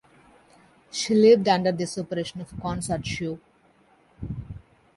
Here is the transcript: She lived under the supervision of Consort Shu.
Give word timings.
She 0.89 1.13
lived 1.13 1.47
under 1.47 1.71
the 1.71 1.85
supervision 1.85 2.41
of 2.41 2.59
Consort 2.59 3.05
Shu. 3.05 3.39